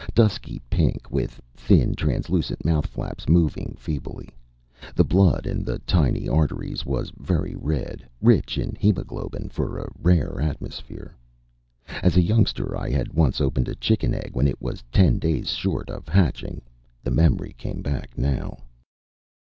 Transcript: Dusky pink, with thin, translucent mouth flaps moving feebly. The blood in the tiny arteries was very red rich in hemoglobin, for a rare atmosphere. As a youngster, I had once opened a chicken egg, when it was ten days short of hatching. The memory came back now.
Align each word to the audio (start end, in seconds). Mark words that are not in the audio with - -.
Dusky 0.15 0.59
pink, 0.67 1.11
with 1.11 1.39
thin, 1.53 1.93
translucent 1.93 2.65
mouth 2.65 2.87
flaps 2.87 3.29
moving 3.29 3.75
feebly. 3.77 4.29
The 4.95 5.03
blood 5.03 5.45
in 5.45 5.63
the 5.63 5.77
tiny 5.85 6.27
arteries 6.27 6.83
was 6.87 7.11
very 7.17 7.53
red 7.53 8.09
rich 8.19 8.57
in 8.57 8.73
hemoglobin, 8.77 9.49
for 9.49 9.77
a 9.77 9.91
rare 10.01 10.41
atmosphere. 10.41 11.15
As 12.01 12.17
a 12.17 12.23
youngster, 12.23 12.75
I 12.75 12.89
had 12.89 13.13
once 13.13 13.39
opened 13.39 13.67
a 13.67 13.75
chicken 13.75 14.15
egg, 14.15 14.31
when 14.33 14.47
it 14.47 14.59
was 14.59 14.83
ten 14.91 15.19
days 15.19 15.51
short 15.51 15.87
of 15.91 16.07
hatching. 16.07 16.63
The 17.03 17.11
memory 17.11 17.53
came 17.59 17.83
back 17.83 18.17
now. 18.17 18.57